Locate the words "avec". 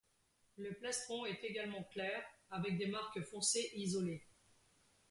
2.49-2.75